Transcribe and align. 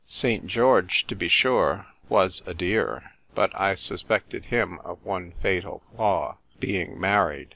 St. 0.07 0.47
George, 0.47 1.05
to 1.05 1.15
be 1.15 1.27
sure, 1.27 1.85
was 2.09 2.41
a 2.47 2.55
dear: 2.55 3.11
but 3.35 3.51
I 3.53 3.75
suspected 3.75 4.45
him 4.45 4.79
of 4.79 5.05
one 5.05 5.33
fatal 5.43 5.83
flaw— 5.95 6.37
being 6.59 6.99
married. 6.99 7.49